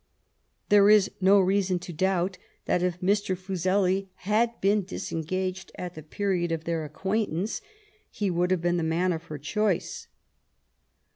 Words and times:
There 0.69 0.89
is 0.89 1.11
no 1.21 1.39
reason 1.39 1.77
to 1.77 1.93
doubt 1.93 2.39
that 2.65 2.81
if 2.81 3.01
Mr. 3.01 3.37
Fuseli 3.37 4.07
had 4.25 4.59
been 4.59 4.83
disengaged 4.83 5.71
at 5.75 5.93
the 5.93 6.01
period 6.01 6.51
of 6.51 6.63
their 6.63 6.83
acquaintance, 6.85 7.61
he 8.09 8.31
would 8.31 8.49
have 8.49 8.63
been 8.63 8.77
the 8.77 8.81
man 8.83 9.13
of 9.13 9.25
her 9.25 9.37
choice. 9.37 10.07